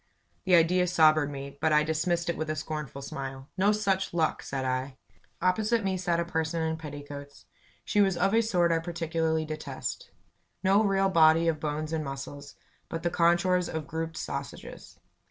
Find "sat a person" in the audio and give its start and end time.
5.95-6.59